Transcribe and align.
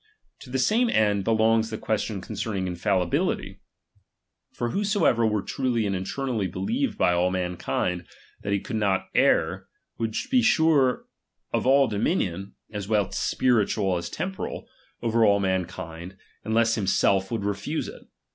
To 0.39 0.49
the 0.49 0.57
same 0.57 0.89
end 0.89 1.23
be 1.25 1.29
longs 1.29 1.69
the 1.69 1.77
question 1.77 2.21
concerning 2.21 2.65
infalUbiUfy. 2.65 3.59
For 4.51 4.71
whosoever 4.71 5.27
were 5.27 5.43
truly 5.43 5.85
and 5.85 5.95
internally 5.95 6.47
beheved 6.51 6.97
by 6.97 7.13
all 7.13 7.29
mankiud, 7.31 8.07
that 8.41 8.51
he 8.51 8.59
could 8.59 8.77
not 8.77 9.09
err, 9.13 9.67
would 9.99 10.15
be 10.31 10.41
sure 10.41 11.05
of 11.53 11.67
all 11.67 11.87
dominion, 11.87 12.55
as 12.71 12.87
well 12.87 13.09
temporal 13.09 13.59
as 13.95 14.07
spiritual, 14.07 14.67
over 15.03 15.23
all 15.23 15.39
mankind, 15.39 16.17
unless 16.43 16.73
himself 16.73 17.29
would 17.29 17.45
refuse 17.45 17.87
it. 17.87 18.01